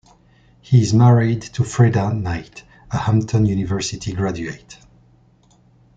He 0.61 0.81
is 0.81 0.95
married 0.95 1.43
to 1.43 1.61
Freda 1.61 2.11
Knight, 2.19 2.63
a 2.89 2.97
Hampton 2.97 3.45
University 3.45 4.13
Graduate. 4.13 4.79